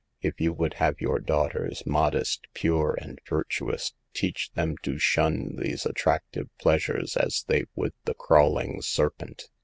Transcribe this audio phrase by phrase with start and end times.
[0.23, 5.85] If you would have your daughters modest, pure and virtuous, teach them to shun these
[5.85, 9.49] attractive pleasures as they would the crawling serpent.